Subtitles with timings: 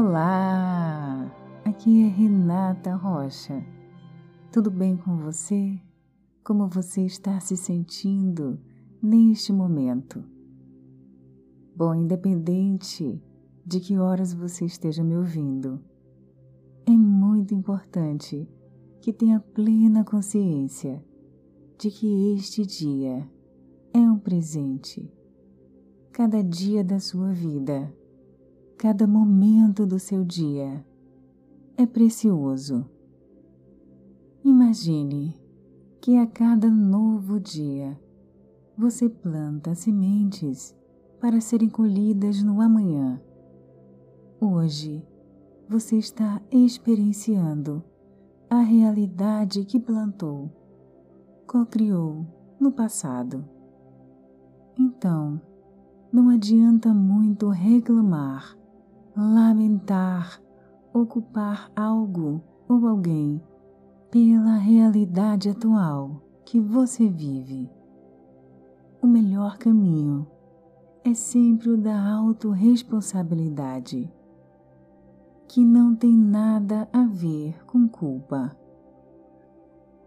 [0.00, 1.28] Olá!
[1.64, 3.66] Aqui é Renata Rocha.
[4.52, 5.76] Tudo bem com você?
[6.44, 8.60] Como você está se sentindo
[9.02, 10.22] neste momento?
[11.74, 13.20] Bom, independente
[13.66, 15.82] de que horas você esteja me ouvindo,
[16.86, 18.48] é muito importante
[19.00, 21.04] que tenha plena consciência
[21.76, 23.28] de que este dia
[23.92, 25.12] é um presente.
[26.12, 27.92] Cada dia da sua vida,
[28.78, 30.86] cada momento do seu dia
[31.76, 32.88] é precioso.
[34.44, 35.36] Imagine
[36.00, 37.98] que a cada novo dia
[38.76, 40.76] você planta sementes
[41.20, 43.20] para serem colhidas no amanhã.
[44.40, 45.04] Hoje
[45.68, 47.82] você está experienciando
[48.48, 50.52] a realidade que plantou,
[51.48, 52.24] co-criou
[52.60, 53.44] no passado.
[54.78, 55.40] Então,
[56.12, 58.57] não adianta muito reclamar,
[59.20, 60.40] lamentar,
[60.94, 63.42] ocupar algo ou alguém
[64.12, 67.68] pela realidade atual que você vive.
[69.02, 70.24] O melhor caminho
[71.04, 74.08] é sempre o da autorresponsabilidade,
[75.48, 78.56] que não tem nada a ver com culpa.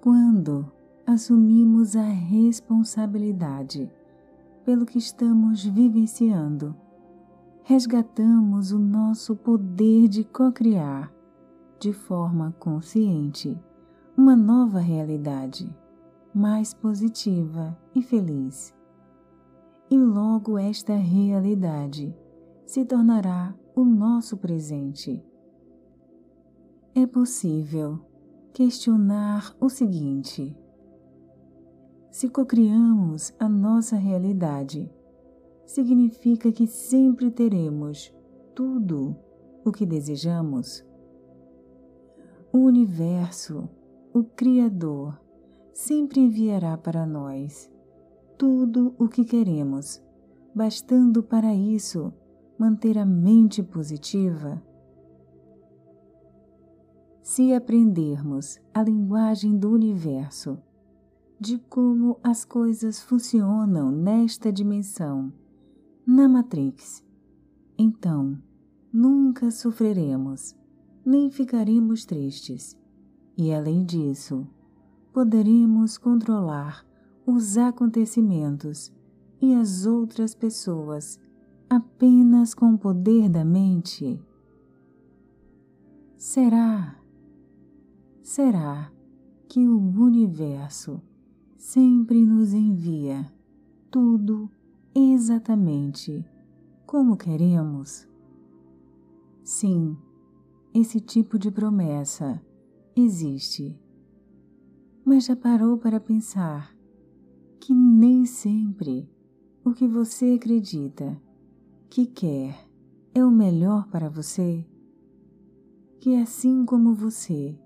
[0.00, 0.70] Quando
[1.04, 3.90] assumimos a responsabilidade
[4.64, 6.76] pelo que estamos vivenciando,
[7.70, 11.14] resgatamos o nosso poder de co-criar
[11.78, 13.56] de forma consciente
[14.16, 15.72] uma nova realidade,
[16.34, 18.74] mais positiva e feliz.
[19.88, 22.12] E logo esta realidade
[22.66, 25.24] se tornará o nosso presente.
[26.92, 28.04] É possível
[28.52, 30.56] questionar o seguinte:
[32.10, 34.90] se cocriamos a nossa realidade,
[35.70, 38.12] significa que sempre teremos
[38.56, 39.16] tudo
[39.64, 40.84] o que desejamos?
[42.52, 43.68] O universo
[44.12, 45.16] o Criador
[45.72, 47.70] sempre enviará para nós
[48.36, 50.02] tudo o que queremos,
[50.52, 52.12] bastando para isso
[52.58, 54.60] manter a mente positiva.
[57.22, 60.58] Se aprendermos a linguagem do universo,
[61.38, 65.32] de como as coisas funcionam nesta dimensão,
[66.12, 67.04] na Matrix,
[67.78, 68.36] então
[68.92, 70.56] nunca sofreremos,
[71.06, 72.76] nem ficaremos tristes
[73.38, 74.44] e além disso,
[75.12, 76.84] poderemos controlar
[77.24, 78.92] os acontecimentos
[79.40, 81.20] e as outras pessoas
[81.68, 84.20] apenas com o poder da mente?
[86.16, 87.00] Será?
[88.20, 88.90] Será
[89.48, 91.00] que o universo
[91.56, 93.32] sempre nos envia
[93.92, 94.50] tudo
[94.94, 96.24] exatamente
[96.86, 98.08] como queremos?
[99.44, 99.96] Sim,
[100.74, 102.40] esse tipo de promessa
[102.96, 103.78] existe.
[105.04, 106.74] Mas já parou para pensar
[107.60, 109.08] que nem sempre
[109.64, 111.20] o que você acredita
[111.88, 112.68] que quer
[113.14, 114.66] é o melhor para você?
[116.00, 117.58] Que assim como você,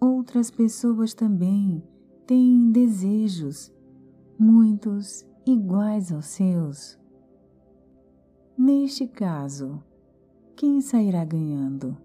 [0.00, 1.82] outras pessoas também
[2.26, 3.72] têm desejos,
[4.38, 6.98] muitos iguais aos seus.
[8.56, 9.82] Neste caso,
[10.56, 11.96] quem sairá ganhando?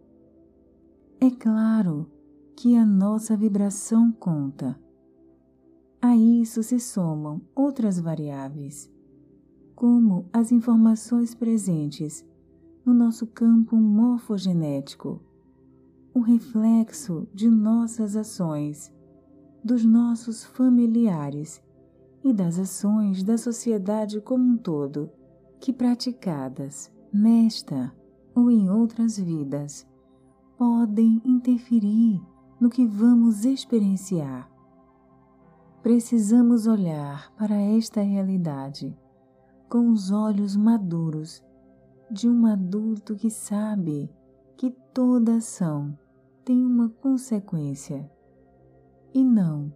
[1.22, 2.09] É claro
[2.55, 4.77] que a nossa vibração conta.
[6.01, 8.91] A isso se somam outras variáveis,
[9.75, 12.25] como as informações presentes
[12.85, 15.21] no nosso campo morfogenético,
[16.13, 18.94] o reflexo de nossas ações,
[19.63, 21.61] dos nossos familiares
[22.24, 25.09] e das ações da sociedade como um todo,
[25.59, 27.94] que praticadas nesta
[28.35, 29.88] ou em outras vidas
[30.57, 32.22] podem interferir
[32.59, 34.50] no que vamos experienciar.
[35.81, 38.98] Precisamos olhar para esta realidade
[39.69, 41.44] com os olhos maduros
[42.12, 44.10] de um adulto que sabe
[44.57, 45.98] que toda ação
[46.44, 48.12] tem uma consequência
[49.13, 49.72] e não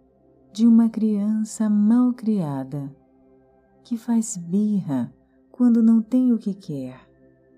[0.53, 2.95] de uma criança mal criada
[3.83, 5.11] que faz birra
[5.51, 7.09] quando não tem o que quer,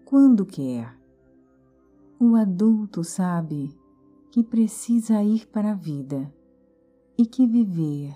[0.05, 0.97] quando quer.
[2.17, 3.77] O adulto sabe
[4.31, 6.33] que precisa ir para a vida
[7.17, 8.15] e que viver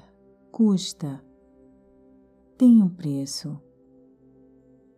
[0.49, 1.21] custa,
[2.57, 3.59] tem um preço.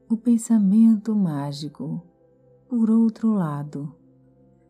[0.08, 2.04] O pensamento mágico,
[2.70, 3.96] por outro lado,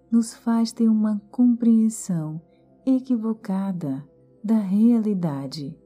[0.09, 2.41] nos faz ter uma compreensão
[2.85, 4.09] equivocada
[4.43, 5.79] da realidade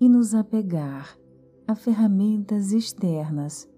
[0.00, 1.18] e nos apegar
[1.66, 3.68] a ferramentas externas,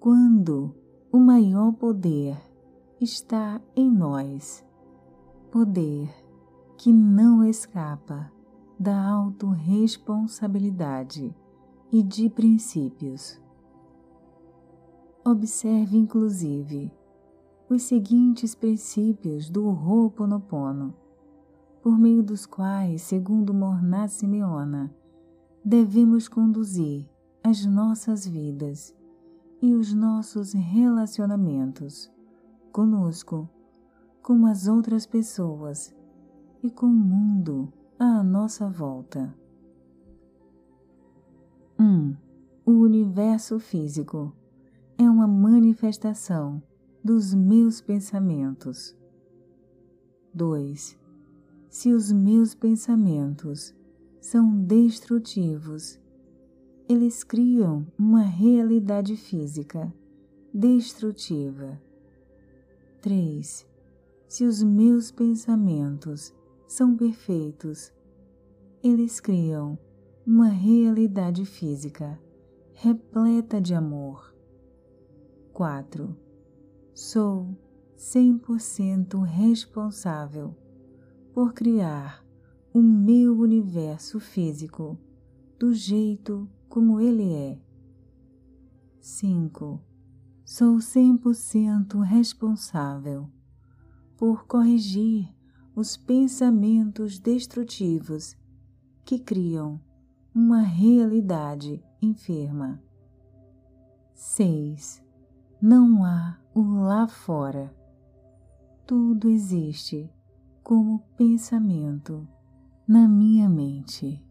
[0.00, 0.74] quando
[1.12, 2.36] o maior poder
[3.00, 4.64] está em nós.
[5.50, 6.10] Poder
[6.78, 8.32] que não escapa
[8.78, 11.34] da autorresponsabilidade
[11.92, 13.38] e de princípios.
[15.24, 16.92] Observe, inclusive,
[17.68, 20.92] os seguintes princípios do Ho'oponopono,
[21.82, 24.94] por meio dos quais, segundo Morná Simeona,
[25.64, 27.10] devemos conduzir
[27.42, 28.94] as nossas vidas
[29.60, 32.10] e os nossos relacionamentos
[32.70, 33.48] conosco,
[34.22, 35.92] com as outras pessoas
[36.62, 39.34] e com o mundo à nossa volta.
[41.78, 41.84] 1.
[41.84, 42.16] Um,
[42.64, 44.32] o universo físico
[44.96, 46.62] é uma manifestação
[47.02, 48.96] dos meus pensamentos.
[50.32, 51.01] 2.
[51.72, 53.74] Se os meus pensamentos
[54.20, 55.98] são destrutivos,
[56.86, 59.90] eles criam uma realidade física
[60.52, 61.80] destrutiva.
[63.00, 63.66] 3.
[64.28, 66.34] Se os meus pensamentos
[66.68, 67.90] são perfeitos,
[68.84, 69.78] eles criam
[70.26, 72.20] uma realidade física
[72.74, 74.36] repleta de amor.
[75.54, 76.14] 4.
[76.92, 77.48] Sou
[77.96, 80.54] 100% responsável
[81.32, 82.24] por criar
[82.74, 84.98] o meu universo físico
[85.58, 87.58] do jeito como ele é.
[89.00, 89.80] 5.
[90.44, 93.30] Sou 100% responsável
[94.16, 95.28] por corrigir
[95.74, 98.36] os pensamentos destrutivos
[99.04, 99.80] que criam
[100.34, 102.82] uma realidade enferma.
[104.14, 105.02] 6.
[105.60, 107.74] Não há o lá fora.
[108.86, 110.10] Tudo existe
[110.62, 112.26] como pensamento
[112.86, 114.24] na minha mente.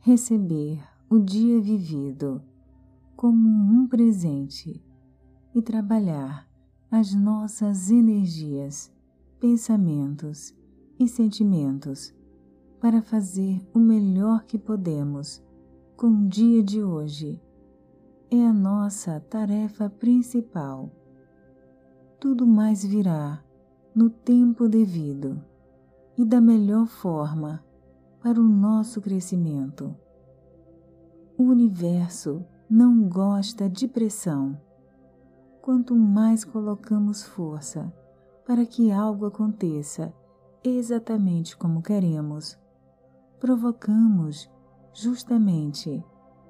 [0.00, 2.42] receber o dia vivido
[3.14, 4.82] como um presente
[5.54, 6.48] e trabalhar
[6.90, 8.90] as nossas energias,
[9.38, 10.56] pensamentos
[10.98, 12.14] e sentimentos
[12.80, 15.44] para fazer o melhor que podemos
[15.96, 17.38] com o dia de hoje
[18.30, 20.90] é a nossa tarefa principal.
[22.20, 23.42] Tudo mais virá
[23.94, 25.42] no tempo devido
[26.18, 27.64] e da melhor forma
[28.22, 29.96] para o nosso crescimento.
[31.38, 34.60] O universo não gosta de pressão.
[35.62, 37.90] Quanto mais colocamos força
[38.46, 40.12] para que algo aconteça
[40.62, 42.58] exatamente como queremos,
[43.38, 44.50] provocamos
[44.92, 46.04] justamente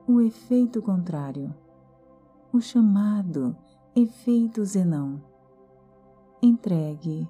[0.04, 1.54] o efeito contrário,
[2.52, 3.56] o chamado
[3.94, 5.29] efeito Zenão.
[6.42, 7.28] Entregue,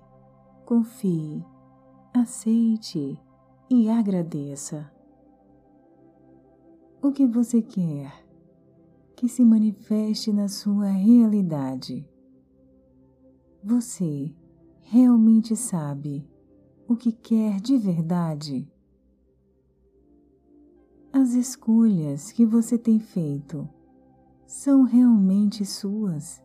[0.65, 1.45] confie,
[2.15, 3.21] aceite
[3.69, 4.89] e agradeça.
[7.03, 8.13] O que você quer
[9.17, 12.09] que se manifeste na sua realidade?
[13.65, 14.33] Você
[14.81, 16.25] realmente sabe
[16.87, 18.71] o que quer de verdade?
[21.13, 23.69] As escolhas que você tem feito
[24.47, 26.41] são realmente suas?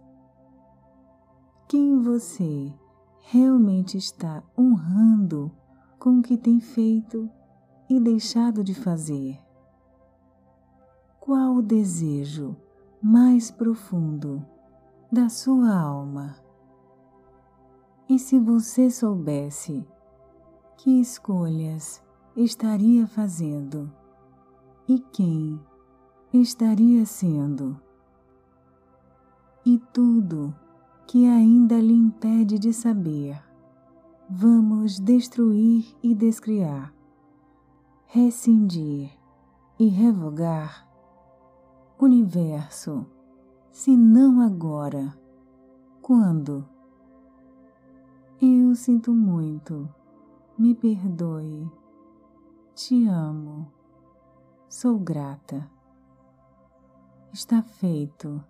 [1.67, 2.71] Quem você
[3.21, 5.51] realmente está honrando
[5.97, 7.27] com o que tem feito
[7.89, 9.39] e deixado de fazer?
[11.19, 12.55] Qual o desejo
[13.01, 14.45] mais profundo
[15.11, 16.35] da sua alma?
[18.07, 19.83] E se você soubesse
[20.77, 21.99] que escolhas
[22.37, 23.91] estaria fazendo
[24.87, 25.59] e quem
[26.31, 27.81] estaria sendo?
[29.65, 30.53] E tudo
[31.07, 33.45] que ainda lhe impede de saber
[34.29, 36.93] vamos destruir e descriar,
[38.07, 39.11] rescindir
[39.77, 40.85] e revogar.
[41.99, 43.05] Universo,
[43.71, 45.17] se não agora,
[46.01, 46.67] quando?
[48.41, 49.87] Eu sinto muito,
[50.57, 51.71] me perdoe,
[52.73, 53.71] te amo,
[54.67, 55.69] sou grata.
[57.31, 58.43] Está feito.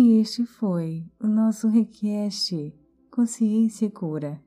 [0.00, 2.72] E este foi o nosso request
[3.10, 4.40] Consciência e Cura.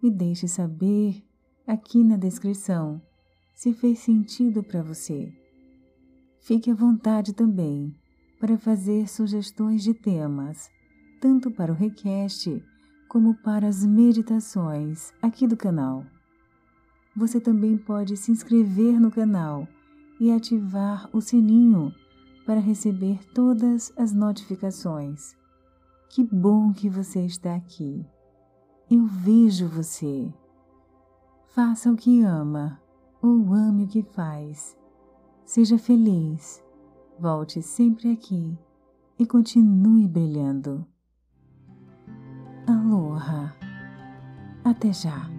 [0.00, 1.20] Me deixe saber
[1.66, 3.02] aqui na descrição
[3.56, 5.32] se fez sentido para você.
[6.38, 7.92] Fique à vontade também
[8.38, 10.70] para fazer sugestões de temas,
[11.20, 12.62] tanto para o request
[13.08, 16.06] como para as meditações aqui do canal.
[17.16, 19.66] Você também pode se inscrever no canal
[20.20, 21.92] e ativar o sininho
[22.48, 25.36] para receber todas as notificações.
[26.08, 28.06] Que bom que você está aqui.
[28.90, 30.32] Eu vejo você.
[31.48, 32.80] Faça o que ama
[33.20, 34.74] ou ame o que faz.
[35.44, 36.64] Seja feliz.
[37.20, 38.58] Volte sempre aqui
[39.18, 40.86] e continue brilhando.
[42.66, 43.54] Aloha.
[44.64, 45.37] Até já.